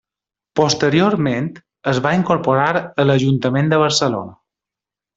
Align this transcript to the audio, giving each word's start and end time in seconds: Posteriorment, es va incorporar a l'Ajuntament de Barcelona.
Posteriorment, 0.59 1.49
es 1.93 1.99
va 2.07 2.15
incorporar 2.21 2.73
a 2.83 3.09
l'Ajuntament 3.09 3.71
de 3.75 3.83
Barcelona. 3.87 4.39